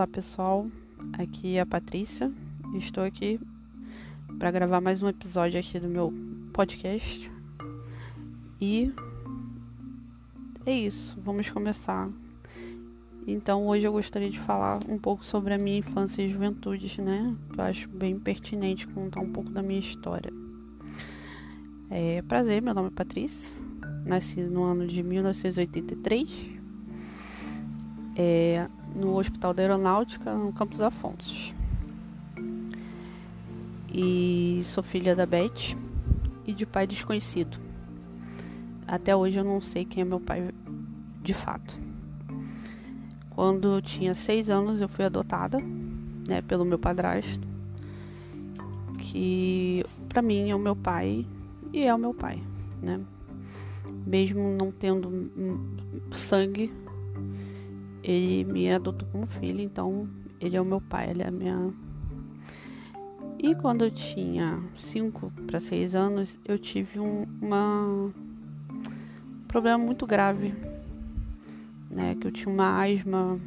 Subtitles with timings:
[0.00, 0.66] Olá pessoal,
[1.18, 2.32] aqui é a Patrícia.
[2.74, 3.38] Estou aqui
[4.38, 6.10] para gravar mais um episódio aqui do meu
[6.54, 7.30] podcast.
[8.58, 8.90] E
[10.64, 12.08] é isso, vamos começar.
[13.26, 17.36] Então hoje eu gostaria de falar um pouco sobre a minha infância e juventude, né?
[17.52, 20.32] Que eu acho bem pertinente contar um pouco da minha história.
[21.90, 23.54] É, prazer, meu nome é Patrícia.
[24.06, 26.58] Nasci no ano de 1983.
[28.16, 31.54] É, no Hospital da Aeronáutica, no Campos Afonso.
[33.92, 35.76] E sou filha da Beth
[36.46, 37.58] e de pai desconhecido.
[38.86, 40.50] Até hoje eu não sei quem é meu pai
[41.22, 41.78] de fato.
[43.30, 45.58] Quando eu tinha seis anos eu fui adotada,
[46.26, 47.46] né, pelo meu padrasto,
[48.98, 51.26] que para mim é o meu pai
[51.72, 52.42] e é o meu pai,
[52.82, 53.00] né?
[54.06, 55.30] Mesmo não tendo
[56.10, 56.72] sangue
[58.02, 60.08] ele me adotou como filho, então
[60.40, 61.72] ele é o meu pai, ele é a minha.
[63.38, 68.12] E quando eu tinha 5 para 6 anos, eu tive um, uma, um
[69.48, 70.54] problema muito grave,
[71.90, 72.14] né?
[72.14, 73.40] Que eu tinha uma asma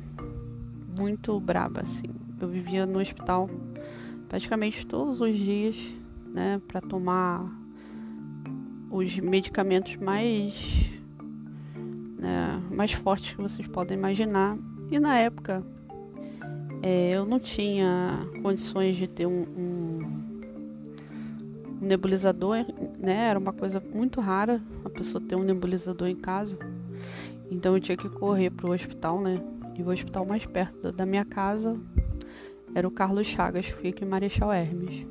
[0.98, 2.08] muito braba, assim.
[2.40, 3.50] Eu vivia no hospital
[4.28, 5.76] praticamente todos os dias,
[6.26, 6.60] né?
[6.68, 7.46] Para tomar
[8.90, 10.93] os medicamentos mais
[12.24, 14.58] né, mais fortes que vocês podem imaginar.
[14.90, 15.62] E na época
[16.82, 20.00] é, eu não tinha condições de ter um, um,
[21.82, 22.66] nebulizador,
[22.98, 23.30] né?
[23.30, 26.58] Era uma coisa muito rara a pessoa ter um nebulizador em casa.
[27.52, 29.42] Então eu tinha que correr para o hospital, né?
[29.78, 31.78] E o hospital mais perto da minha casa
[32.74, 35.06] era o Carlos Chagas, que fica em Marechal Hermes.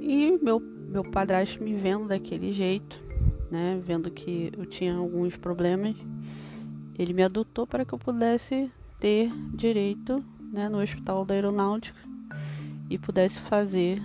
[0.00, 3.09] E meu, meu padrasto me vendo daquele jeito,
[3.50, 5.96] né, vendo que eu tinha alguns problemas,
[6.98, 11.98] ele me adotou para que eu pudesse ter direito né, no Hospital da Aeronáutica
[12.88, 14.02] e pudesse fazer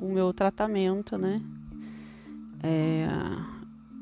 [0.00, 1.40] o meu tratamento, né,
[2.62, 3.06] é,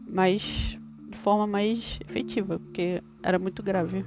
[0.08, 0.78] mais
[1.08, 4.04] de forma mais efetiva, porque era muito grave.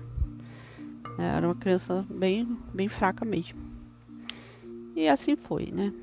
[1.18, 3.60] Né, era uma criança bem, bem fraca mesmo.
[4.96, 5.94] E assim foi, né?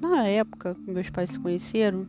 [0.00, 2.06] Na época que meus pais se conheceram,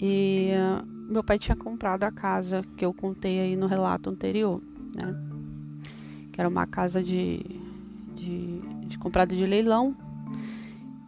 [0.00, 4.62] e uh, meu pai tinha comprado a casa que eu contei aí no relato anterior,
[4.94, 5.14] né?
[6.32, 7.44] Que era uma casa de,
[8.14, 9.94] de, de comprada de leilão.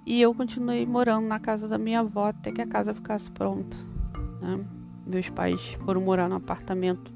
[0.04, 3.76] E eu continuei morando na casa da minha avó até que a casa ficasse pronta.
[4.42, 4.62] Né?
[5.06, 7.12] Meus pais foram morar no apartamento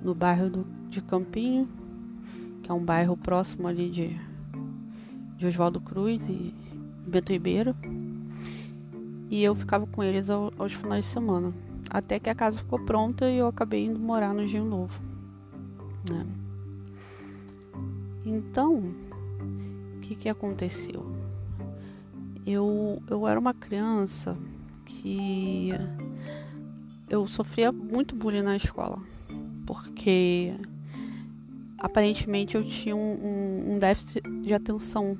[0.00, 1.68] no bairro do, de Campinho,
[2.62, 4.16] que é um bairro próximo ali de,
[5.36, 6.54] de Oswaldo Cruz e
[7.06, 7.74] Bento Ribeiro
[9.30, 11.52] e eu ficava com eles ao, aos finais de semana.
[11.90, 15.00] Até que a casa ficou pronta e eu acabei indo morar no Gil Novo.
[16.08, 16.26] Né?
[18.24, 18.82] Então,
[19.96, 21.04] o que, que aconteceu?
[22.46, 24.36] Eu, eu era uma criança
[24.84, 25.70] que
[27.08, 28.98] eu sofria muito bullying na escola,
[29.66, 30.54] porque
[31.78, 35.16] aparentemente eu tinha um, um déficit de atenção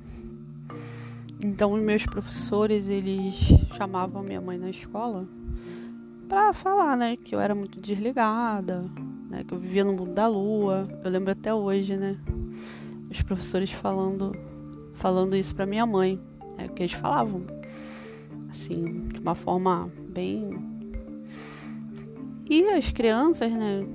[1.44, 3.34] então meus professores, eles
[3.76, 5.28] chamavam minha mãe na escola
[6.26, 8.82] para falar, né, que eu era muito desligada,
[9.28, 10.88] né, que eu vivia no mundo da lua.
[11.04, 12.18] Eu lembro até hoje, né,
[13.10, 14.34] os professores falando
[14.94, 16.18] falando isso para minha mãe,
[16.56, 17.42] é que eles falavam
[18.48, 20.48] assim, de uma forma bem
[22.48, 23.86] E as crianças, né,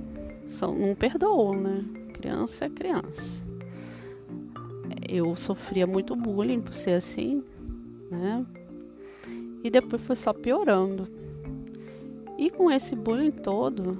[0.46, 1.84] são não perdoam, né?
[2.12, 3.49] Criança é criança
[5.10, 7.42] eu sofria muito bullying por ser assim,
[8.08, 8.46] né?
[9.62, 11.08] E depois foi só piorando.
[12.38, 13.98] E com esse bullying todo,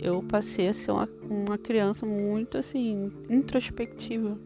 [0.00, 4.38] eu passei a ser uma, uma criança muito assim, introspectiva.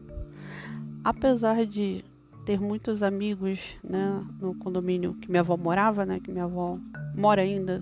[1.03, 2.03] Apesar de
[2.45, 6.77] ter muitos amigos, né, no condomínio que minha avó morava, né, que minha avó
[7.15, 7.81] mora ainda,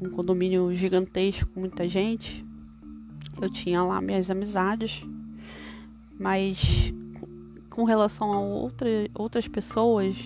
[0.00, 2.44] um condomínio gigantesco com muita gente.
[3.40, 5.04] Eu tinha lá minhas amizades,
[6.18, 6.92] mas
[7.72, 10.16] com relação a outra, outras pessoas,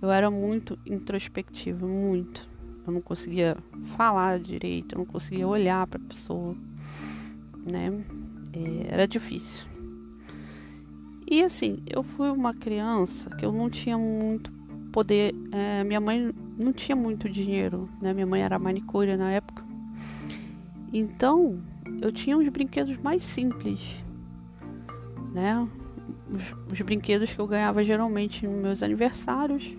[0.00, 2.48] eu era muito introspectiva, muito.
[2.86, 3.56] Eu não conseguia
[3.96, 6.56] falar direito, eu não conseguia olhar para a pessoa,
[7.70, 7.92] né?
[8.54, 9.66] É, era difícil.
[11.30, 14.50] E assim, eu fui uma criança que eu não tinha muito
[14.90, 15.34] poder.
[15.52, 18.14] É, minha mãe não tinha muito dinheiro, né?
[18.14, 19.62] Minha mãe era manicure na época.
[20.94, 21.60] Então,
[22.00, 24.02] eu tinha uns brinquedos mais simples,
[25.34, 25.68] né?
[26.30, 29.72] Os, os brinquedos que eu ganhava geralmente nos meus aniversários.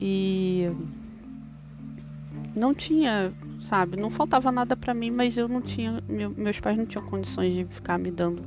[0.00, 0.70] E
[2.54, 3.96] não tinha sabe?
[3.96, 7.54] Não faltava nada para mim, mas eu não tinha, meu, meus pais não tinham condições
[7.54, 8.42] de ficar me dando.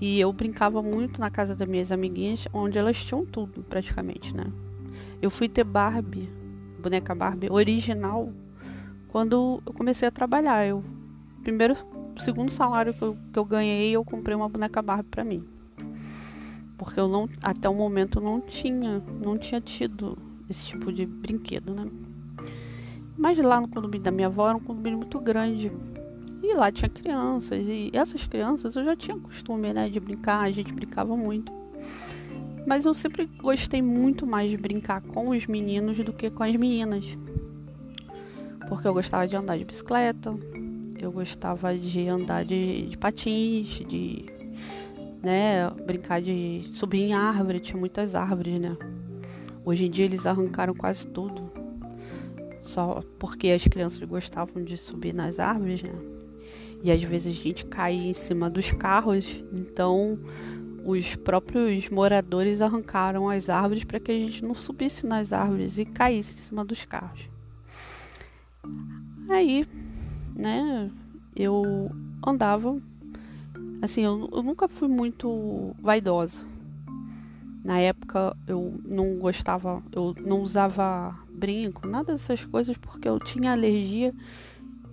[0.00, 4.46] E eu brincava muito na casa das minhas amiguinhas, onde elas tinham tudo, praticamente, né?
[5.20, 6.28] Eu fui ter Barbie,
[6.80, 8.32] boneca Barbie original,
[9.08, 10.66] quando eu comecei a trabalhar.
[10.66, 10.82] Eu
[11.42, 11.76] primeiro,
[12.20, 15.44] segundo salário que eu, que eu ganhei, eu comprei uma boneca Barbie para mim.
[16.76, 20.18] Porque eu não, até o momento não tinha, não tinha tido
[20.50, 21.88] esse tipo de brinquedo, né?
[23.16, 25.70] Mas lá no condomínio da minha avó era um condomínio muito grande.
[26.42, 27.66] E lá tinha crianças.
[27.68, 30.40] E essas crianças eu já tinha costume, né, de brincar.
[30.40, 31.52] A gente brincava muito.
[32.66, 36.54] Mas eu sempre gostei muito mais de brincar com os meninos do que com as
[36.56, 37.16] meninas.
[38.68, 40.36] Porque eu gostava de andar de bicicleta,
[41.02, 44.24] eu gostava de andar de, de patins, de
[45.20, 48.76] né, brincar de subir em árvore, tinha muitas árvores, né?
[49.64, 51.50] Hoje em dia eles arrancaram quase tudo.
[52.60, 55.92] Só porque as crianças gostavam de subir nas árvores, né?
[56.82, 60.18] E às vezes a gente caía em cima dos carros, então
[60.84, 65.84] os próprios moradores arrancaram as árvores para que a gente não subisse nas árvores e
[65.84, 67.28] caísse em cima dos carros.
[69.28, 69.64] Aí,
[70.34, 70.90] né,
[71.34, 71.90] eu
[72.26, 72.80] andava,
[73.80, 76.40] assim, eu, eu nunca fui muito vaidosa.
[77.64, 83.52] Na época eu não gostava, eu não usava brinco, nada dessas coisas porque eu tinha
[83.52, 84.12] alergia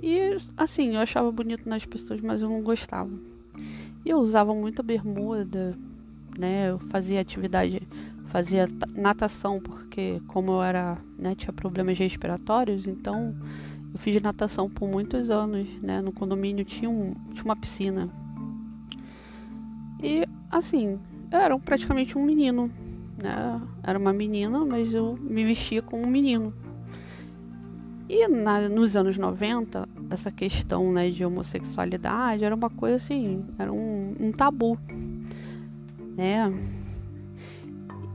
[0.02, 3.10] e assim, eu achava bonito nas pessoas, mas eu não gostava.
[4.06, 5.78] E eu usava muita bermuda,
[6.38, 6.70] né?
[6.70, 7.82] Eu fazia atividade,
[8.28, 8.66] fazia
[8.96, 13.36] natação porque como eu era, né, tinha problemas respiratórios, então
[13.94, 16.02] eu fiz natação por muitos anos, né?
[16.02, 18.10] No condomínio tinha, um, tinha uma piscina.
[20.02, 21.00] E assim,
[21.32, 22.72] eu era praticamente um menino,
[23.18, 23.62] né?
[23.84, 26.54] Era uma menina, mas eu me vestia como um menino.
[28.08, 33.72] E na, nos anos 90, essa questão né, de homossexualidade era uma coisa assim, era
[33.72, 34.80] um, um tabu,
[36.18, 36.52] né?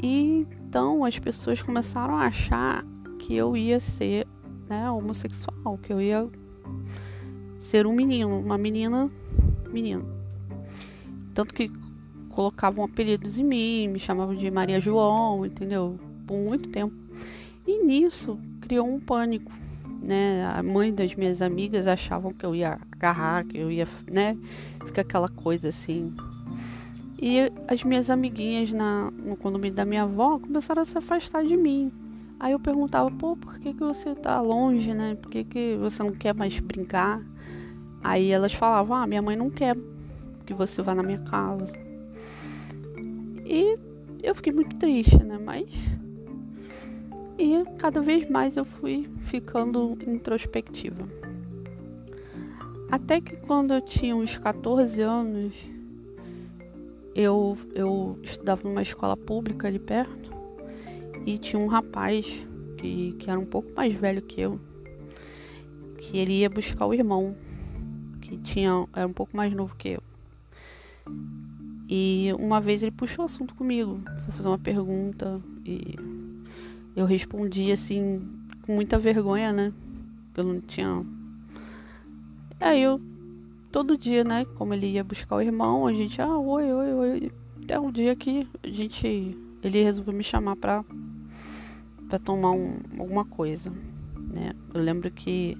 [0.03, 2.85] E então as pessoas começaram a achar
[3.20, 4.27] que eu ia ser
[4.69, 6.29] né, homossexual, que eu ia
[7.59, 9.11] ser um menino, uma menina,
[9.71, 10.05] menino.
[11.33, 11.71] Tanto que
[12.31, 15.99] colocavam apelidos em mim, me chamavam de Maria João, entendeu?
[16.27, 16.95] Por muito tempo.
[17.67, 19.53] E nisso criou um pânico,
[20.03, 20.45] né?
[20.47, 24.37] A mãe das minhas amigas achavam que eu ia agarrar, que eu ia, né?
[24.85, 26.15] Fica aquela coisa assim.
[27.21, 27.39] E
[27.69, 31.91] as minhas amiguinhas na, no condomínio da minha avó começaram a se afastar de mim.
[32.44, 35.14] Aí eu perguntava, pô, por que, que você tá longe, né?
[35.14, 37.25] Por que, que você não quer mais brincar?
[38.02, 39.75] Aí elas falavam, ah, minha mãe não quer
[40.44, 41.73] que você vá na minha casa.
[43.46, 43.79] E
[44.23, 45.38] eu fiquei muito triste, né?
[45.38, 45.70] Mas.
[47.38, 51.08] E cada vez mais eu fui ficando introspectiva.
[52.91, 55.55] Até que quando eu tinha uns 14 anos,
[57.14, 60.24] eu, eu estudava numa escola pública ali perto
[61.26, 62.26] e tinha um rapaz
[62.76, 64.61] que, que era um pouco mais velho que eu,
[65.99, 67.35] que ele ia buscar o irmão,
[68.21, 70.03] que tinha era um pouco mais novo que eu.
[71.88, 75.94] E uma vez ele puxou o assunto comigo, foi fazer uma pergunta e
[76.97, 78.23] eu respondi assim
[78.62, 79.73] com muita vergonha, né?
[80.37, 81.05] Eu não tinha.
[82.60, 83.01] Aí eu
[83.75, 84.44] todo dia, né?
[84.56, 87.32] Como ele ia buscar o irmão, a gente, ah, oi, oi, oi.
[87.63, 89.37] Até um dia que a gente.
[89.63, 90.84] Ele resolveu me chamar pra,
[92.08, 93.70] pra tomar um, alguma coisa,
[94.32, 94.53] né?
[94.73, 95.56] Eu lembro que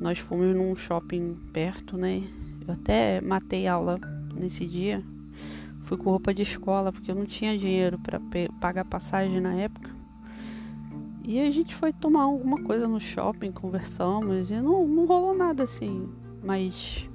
[0.00, 2.22] nós fomos num shopping perto, né?
[2.66, 3.98] Eu até matei aula
[4.34, 5.02] nesse dia
[5.88, 8.20] Fui com roupa de escola porque eu não tinha dinheiro para
[8.60, 9.90] pagar passagem na época.
[11.24, 15.62] E a gente foi tomar alguma coisa no shopping, conversamos e não, não rolou nada
[15.62, 16.06] assim.
[16.44, 17.08] Mas.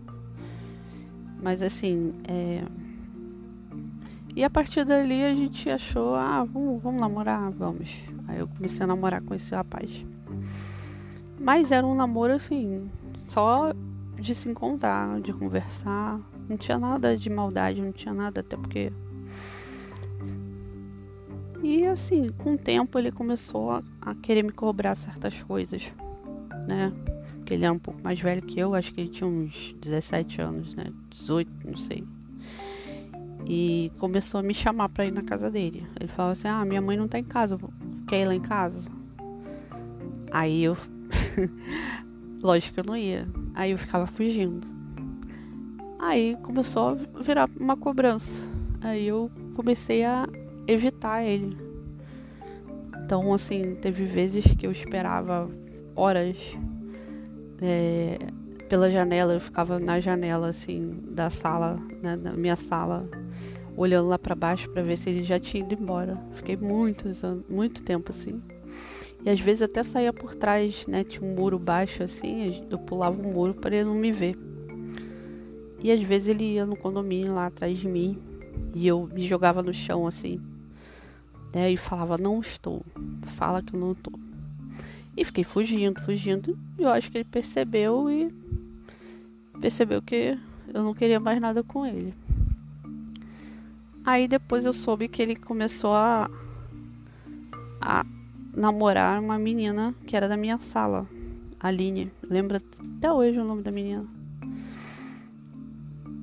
[1.39, 2.63] Mas assim, é.
[4.35, 7.51] E a partir dali a gente achou, ah, vamos, vamos namorar?
[7.51, 8.01] Vamos.
[8.27, 10.03] Aí eu comecei a namorar com esse rapaz.
[11.39, 12.89] Mas era um namoro assim,
[13.27, 13.73] só
[14.15, 16.19] de se encontrar, de conversar.
[16.49, 18.91] Não tinha nada de maldade, não tinha nada, até porque.
[21.61, 25.83] E assim, com o tempo ele começou a, a querer me cobrar certas coisas,
[26.67, 26.91] né?
[27.35, 30.41] Porque ele era um pouco mais velho que eu, acho que ele tinha uns 17
[30.41, 30.85] anos, né?
[31.09, 32.03] 18, não sei.
[33.45, 35.85] E começou a me chamar pra ir na casa dele.
[35.99, 37.57] Ele falou assim: Ah, minha mãe não tá em casa,
[38.07, 38.89] quer ir lá em casa?
[40.31, 40.77] Aí eu.
[42.41, 43.27] Lógico que eu não ia.
[43.53, 44.67] Aí eu ficava fugindo.
[45.99, 48.43] Aí começou a virar uma cobrança.
[48.81, 50.27] Aí eu comecei a
[50.67, 51.57] evitar ele.
[53.05, 55.49] Então, assim, teve vezes que eu esperava
[55.95, 56.37] horas
[57.61, 58.17] é,
[58.67, 63.07] pela janela, eu ficava na janela assim da sala, né, da minha sala,
[63.75, 66.17] olhando lá para baixo para ver se ele já tinha ido embora.
[66.35, 68.41] Fiquei muitos anos, muito tempo assim.
[69.25, 71.03] E às vezes até saía por trás, né?
[71.03, 74.37] Tinha um muro baixo assim, eu pulava o um muro para ele não me ver.
[75.81, 78.17] E às vezes ele ia no condomínio lá atrás de mim
[78.73, 80.41] e eu me jogava no chão assim,
[81.53, 81.71] né?
[81.71, 82.85] E falava: "Não estou.
[83.35, 84.13] Fala que eu não estou".
[85.15, 86.57] E fiquei fugindo, fugindo.
[86.77, 88.33] E eu acho que ele percebeu e
[89.59, 90.37] percebeu que
[90.73, 92.13] eu não queria mais nada com ele.
[94.05, 96.29] Aí depois eu soube que ele começou a,
[97.79, 98.05] a
[98.53, 101.07] namorar uma menina que era da minha sala,
[101.59, 102.11] Aline.
[102.21, 102.61] Lembra
[102.97, 104.05] até hoje o nome da menina.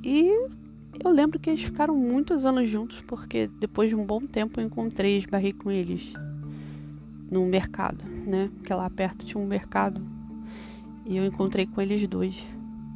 [0.05, 0.31] E
[1.03, 4.67] eu lembro que eles ficaram muitos anos juntos, porque depois de um bom tempo eu
[4.67, 6.13] encontrei e esbarrei com eles
[7.31, 8.51] no mercado, né?
[8.57, 10.03] Porque lá perto tinha um mercado
[11.07, 12.37] e eu encontrei com eles dois.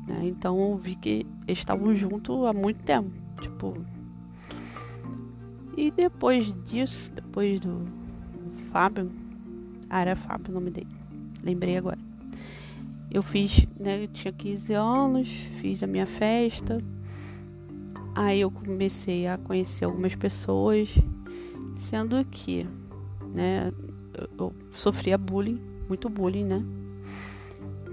[0.06, 0.20] Né?
[0.24, 3.10] Então eu vi que eles estavam juntos há muito tempo,
[3.40, 3.74] tipo.
[5.76, 7.84] E depois disso, depois do,
[8.70, 9.10] Fábio,
[9.88, 10.88] ah, era Fábio o nome dele,
[11.42, 11.98] lembrei agora.
[13.10, 14.02] Eu fiz, né?
[14.02, 15.28] Eu tinha 15 anos,
[15.60, 16.82] fiz a minha festa.
[18.16, 20.92] Aí eu comecei a conhecer algumas pessoas,
[21.76, 22.66] sendo que,
[23.32, 23.72] né,
[24.38, 26.64] eu sofria bullying, muito bullying, né?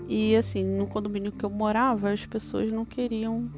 [0.08, 3.50] E assim, no condomínio que eu morava, as pessoas não queriam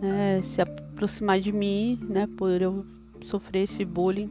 [0.00, 0.60] né, se
[1.02, 2.28] aproximar de mim, né?
[2.36, 2.86] Por eu
[3.24, 4.30] sofrer esse bullying.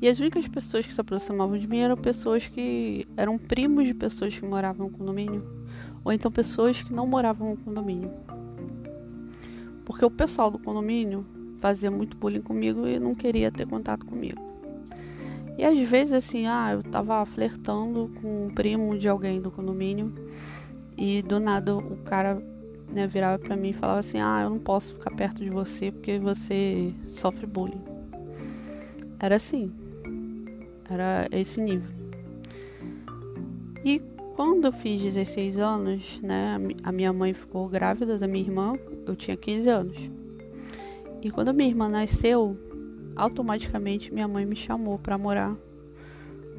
[0.00, 3.92] E as únicas pessoas que se aproximavam de mim eram pessoas que eram primos de
[3.92, 5.44] pessoas que moravam no condomínio,
[6.02, 8.10] ou então pessoas que não moravam no condomínio.
[9.84, 11.26] Porque o pessoal do condomínio
[11.60, 14.40] fazia muito bullying comigo e não queria ter contato comigo.
[15.58, 20.14] E às vezes, assim, ah, eu tava flertando com um primo de alguém do condomínio
[20.96, 22.42] e do nada o cara
[22.92, 25.90] né, virava para mim e falava assim: Ah, eu não posso ficar perto de você
[25.90, 27.82] porque você sofre bullying.
[29.18, 29.72] Era assim,
[30.88, 31.88] era esse nível.
[33.84, 34.00] E
[34.34, 38.74] quando eu fiz 16 anos, né, a minha mãe ficou grávida da minha irmã,
[39.06, 39.96] eu tinha 15 anos.
[41.22, 42.56] E quando a minha irmã nasceu,
[43.14, 45.54] automaticamente minha mãe me chamou para morar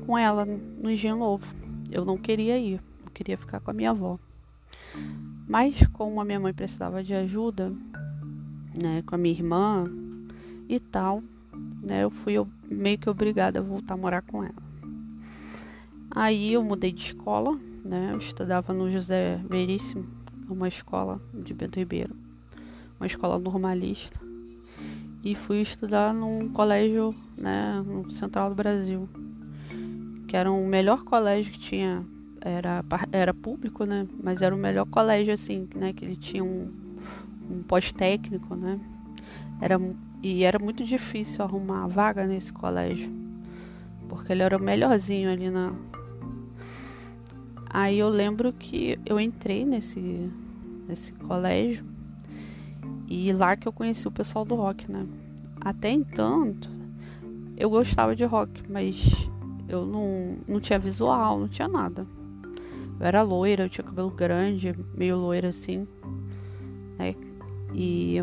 [0.05, 1.45] com ela no Engenho Novo.
[1.91, 4.19] Eu não queria ir, eu queria ficar com a minha avó.
[5.51, 7.73] Mas como a minha mãe precisava de ajuda,
[8.81, 9.83] né, com a minha irmã
[10.69, 11.21] e tal,
[11.83, 12.35] né, eu fui
[12.69, 14.63] meio que obrigada a voltar a morar com ela.
[16.09, 20.05] Aí eu mudei de escola, né, eu estudava no José Veríssimo,
[20.47, 22.15] uma escola de Bento Ribeiro,
[22.97, 24.17] uma escola normalista
[25.21, 29.09] e fui estudar num colégio, né, no Central do Brasil,
[30.29, 32.05] que era o melhor colégio que tinha,
[32.41, 36.71] era, era público, né, mas era o melhor colégio, assim, né, que ele tinha um,
[37.49, 38.79] um pós-técnico, né,
[39.61, 39.79] era,
[40.23, 43.11] e era muito difícil arrumar vaga nesse colégio,
[44.09, 45.73] porque ele era o melhorzinho ali na...
[47.69, 50.29] Aí eu lembro que eu entrei nesse,
[50.89, 51.85] nesse colégio
[53.07, 55.05] e lá que eu conheci o pessoal do rock, né?
[55.61, 56.53] Até então,
[57.55, 59.29] eu gostava de rock, mas
[59.69, 62.05] eu não, não tinha visual, não tinha nada.
[63.01, 65.87] Eu era loira, eu tinha cabelo grande, meio loira assim,
[66.99, 67.15] né?
[67.73, 68.17] E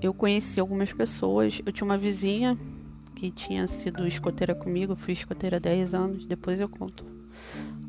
[0.00, 1.60] eu conheci algumas pessoas.
[1.66, 2.56] Eu tinha uma vizinha
[3.14, 6.24] que tinha sido escoteira comigo, eu fui escoteira há 10 anos.
[6.24, 7.04] Depois eu conto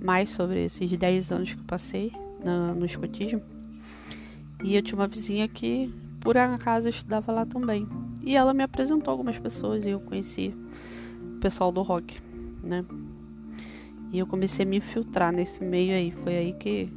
[0.04, 2.12] mais sobre esses 10 anos que eu passei
[2.44, 3.42] no, no escotismo.
[4.62, 7.88] E eu tinha uma vizinha que, por acaso, estudava lá também.
[8.26, 10.54] E ela me apresentou algumas pessoas e eu conheci
[11.38, 12.20] o pessoal do rock,
[12.62, 12.84] né?
[14.12, 16.12] E eu comecei a me infiltrar nesse meio aí.
[16.12, 16.90] Foi aí que,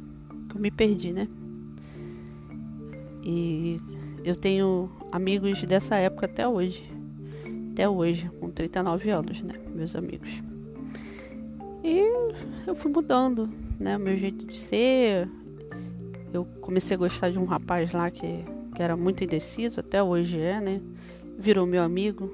[0.49, 1.27] que eu me perdi, né?
[3.23, 3.79] E
[4.23, 6.83] eu tenho amigos dessa época até hoje.
[7.73, 9.55] Até hoje, com 39 anos, né?
[9.73, 10.41] Meus amigos.
[11.83, 11.99] E
[12.67, 13.49] eu fui mudando,
[13.79, 13.97] né?
[13.97, 15.27] O meu jeito de ser,
[16.33, 20.39] eu comecei a gostar de um rapaz lá que, que era muito indeciso, até hoje
[20.39, 20.81] é, né?
[21.37, 22.31] Virou meu amigo.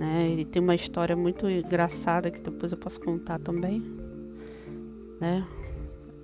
[0.00, 0.30] Né?
[0.30, 3.82] Ele tem uma história muito engraçada que depois eu posso contar também.
[5.20, 5.46] Né?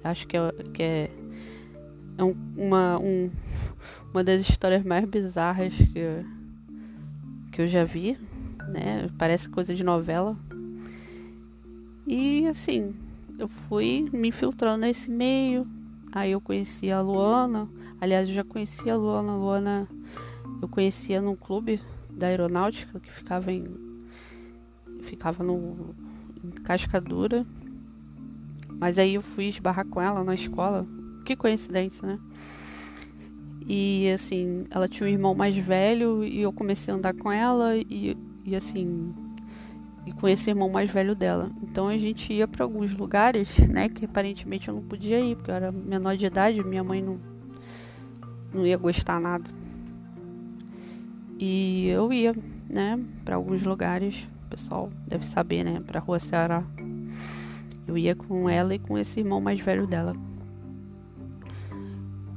[0.02, 1.11] Acho que é, que é,
[2.16, 3.30] é um, uma, um,
[4.14, 6.25] uma das histórias mais bizarras que,
[7.52, 8.18] que eu já vi.
[8.71, 9.11] Né?
[9.18, 10.35] Parece coisa de novela.
[12.06, 12.95] E assim,
[13.38, 15.66] eu fui me infiltrando nesse meio,
[16.16, 17.68] Aí eu conheci a Luana.
[18.00, 19.33] Aliás, eu já conhecia a Luana.
[19.33, 19.88] A Luana
[20.62, 21.78] eu conhecia num clube
[22.16, 23.66] da aeronáutica que ficava em.
[25.02, 25.94] ficava no,
[26.42, 27.46] em Cascadura.
[28.70, 30.87] Mas aí eu fui esbarrar com ela na escola.
[31.25, 32.18] Que coincidência, né?
[33.66, 37.76] E assim, ela tinha um irmão mais velho e eu comecei a andar com ela
[37.76, 39.12] e, e assim,
[40.06, 41.50] e com esse irmão mais velho dela.
[41.62, 45.50] Então a gente ia para alguns lugares, né, que aparentemente eu não podia ir, porque
[45.50, 47.18] eu era menor de idade, minha mãe não
[48.54, 49.50] não ia gostar nada.
[51.38, 52.34] E eu ia,
[52.68, 56.64] né, para alguns lugares, o pessoal deve saber, né, para Rua Ceará.
[57.86, 60.14] Eu ia com ela e com esse irmão mais velho dela.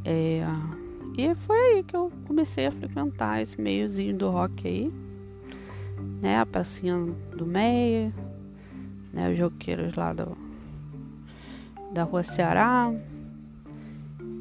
[0.04, 0.44] É,
[1.18, 4.94] e foi aí que eu comecei a frequentar esse meiozinho do rock aí.
[6.22, 6.96] Né, a pracinha
[7.36, 8.14] do Meia,
[9.14, 10.38] né, os roqueiros lá do,
[11.94, 12.94] da rua Ceará.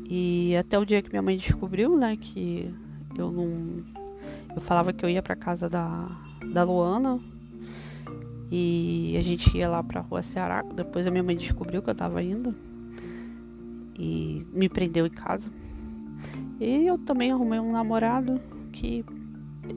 [0.08, 2.72] E até o dia que minha mãe descobriu, né, que
[3.16, 3.82] eu não.
[4.54, 6.08] Eu falava que eu ia pra casa da,
[6.52, 7.20] da Luana.
[8.50, 10.62] E a gente ia lá pra rua Ceará.
[10.62, 12.54] Depois a minha mãe descobriu que eu tava indo.
[13.98, 15.50] E me prendeu em casa.
[16.60, 18.40] E eu também arrumei um namorado
[18.72, 19.04] que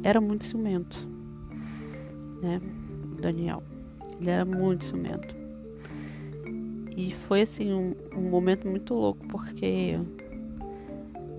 [0.03, 0.97] era muito ciumento,
[2.41, 2.61] né?
[3.19, 3.61] Daniel.
[4.19, 5.35] Ele era muito ciumento.
[6.95, 9.97] E foi assim um, um momento muito louco porque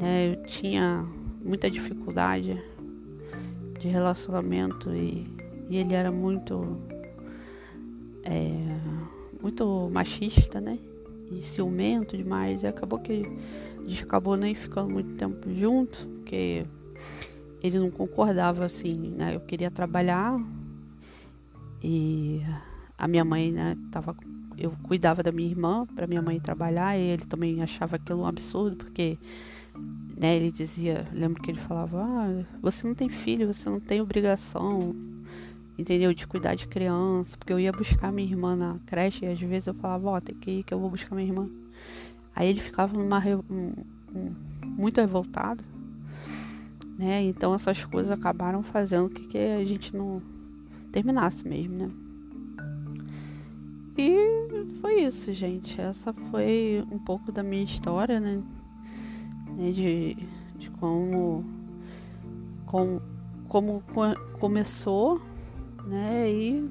[0.01, 1.05] né, eu tinha
[1.45, 2.61] muita dificuldade
[3.83, 5.27] de relacionamento e,
[5.69, 6.79] e ele era muito
[8.23, 8.79] é,
[9.43, 10.79] muito machista, né?
[11.31, 12.63] E ciumento demais.
[12.63, 13.27] E acabou que
[13.85, 16.65] a gente acabou nem ficando muito tempo junto, porque
[17.61, 19.35] ele não concordava assim, né?
[19.35, 20.41] Eu queria trabalhar
[21.83, 22.41] e
[22.97, 24.17] a minha mãe, né, tava
[24.57, 28.27] eu cuidava da minha irmã para minha mãe trabalhar e ele também achava aquilo um
[28.27, 29.19] absurdo porque
[30.17, 34.01] né, ele dizia, lembro que ele falava: "Ah, você não tem filho, você não tem
[34.01, 34.95] obrigação,
[35.79, 39.41] entendeu, de cuidar de criança", porque eu ia buscar minha irmã na creche e às
[39.41, 41.49] vezes eu falava: "Ó, oh, tem que ir que eu vou buscar minha irmã".
[42.35, 43.73] Aí ele ficava numa um,
[44.15, 45.63] um, muito revoltado,
[46.99, 47.23] né?
[47.25, 50.23] Então essas coisas acabaram fazendo que, que a gente não
[50.91, 51.91] terminasse mesmo, né?
[53.97, 54.17] E
[54.81, 55.81] foi isso, gente.
[55.81, 58.43] Essa foi um pouco da minha história, né?
[59.63, 59.71] Né?
[59.71, 60.17] De,
[60.57, 61.45] de como,
[62.67, 63.03] como,
[63.49, 63.83] como
[64.39, 65.21] começou,
[65.87, 66.31] né?
[66.31, 66.69] E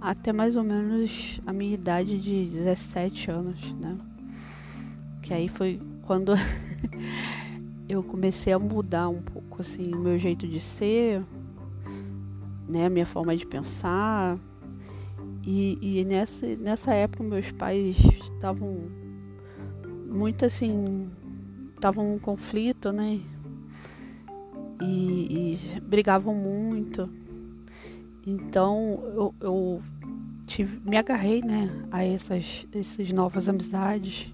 [0.00, 3.96] até mais ou menos a minha idade de 17 anos, né?
[5.22, 6.32] Que aí foi quando
[7.88, 11.22] eu comecei a mudar um pouco assim o meu jeito de ser,
[12.68, 14.38] né, a minha forma de pensar.
[15.46, 17.96] E, e nessa, nessa época meus pais
[18.34, 18.90] estavam
[20.10, 21.08] muito assim,
[21.80, 23.18] estavam um conflito, né?
[24.82, 27.08] E, e, brigavam muito.
[28.26, 29.82] Então eu, eu
[30.46, 34.30] tive, me agarrei, né, a essas, essas novas amizades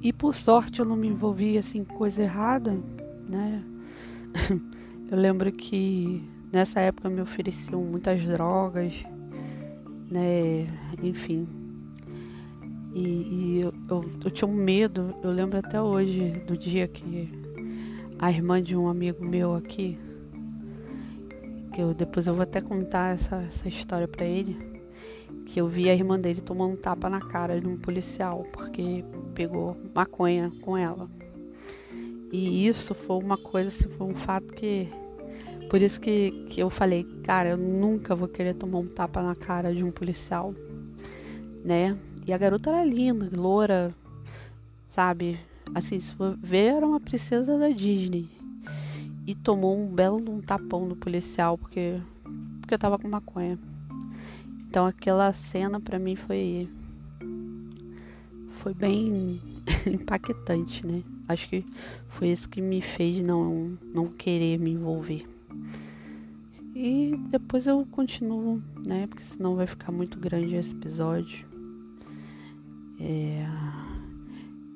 [0.00, 2.72] e por sorte eu não me envolvi assim coisa errada,
[3.28, 3.62] né?
[5.10, 8.92] eu lembro que nessa época me ofereciam muitas drogas,
[10.08, 10.68] né?
[11.02, 11.61] Enfim.
[12.94, 17.28] E, e eu, eu, eu, tinha um medo, eu lembro até hoje do dia que
[18.18, 19.98] a irmã de um amigo meu aqui,
[21.72, 24.72] que eu depois eu vou até contar essa, essa história para ele
[25.46, 29.04] que eu vi a irmã dele tomando um tapa na cara de um policial porque
[29.34, 31.10] pegou maconha com ela.
[32.32, 34.88] E isso foi uma coisa, assim, foi um fato que.
[35.68, 39.34] Por isso que, que eu falei, cara, eu nunca vou querer tomar um tapa na
[39.34, 40.54] cara de um policial,
[41.62, 41.98] né?
[42.26, 43.94] E a garota era linda, loura,
[44.88, 45.40] sabe?
[45.74, 48.28] Assim, se for ver, era uma princesa da Disney.
[49.26, 52.00] E tomou um belo um tapão no policial porque,
[52.60, 53.58] porque tava com maconha.
[54.68, 56.68] Então aquela cena para mim foi
[58.62, 59.40] foi bem
[59.86, 61.02] impactante, né?
[61.28, 61.64] Acho que
[62.08, 65.26] foi isso que me fez não não querer me envolver.
[66.74, 69.06] E depois eu continuo, né?
[69.06, 71.51] Porque senão vai ficar muito grande esse episódio.
[73.02, 73.44] É...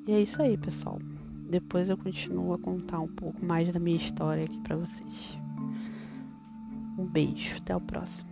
[0.05, 0.99] E é isso aí, pessoal.
[1.49, 5.37] Depois eu continuo a contar um pouco mais da minha história aqui para vocês.
[6.97, 8.29] Um beijo, até o próximo.